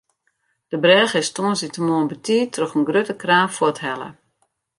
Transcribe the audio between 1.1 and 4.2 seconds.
is tongersdeitemoarn betiid troch in grutte kraan fuorthelle.